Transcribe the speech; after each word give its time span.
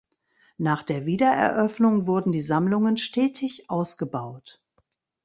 Nach 0.57 0.81
der 0.81 1.05
Wiedereröffnung 1.05 2.07
wurden 2.07 2.31
die 2.31 2.41
Sammlungen 2.41 2.97
stetig 2.97 3.69
ausgebaut. 3.69 4.59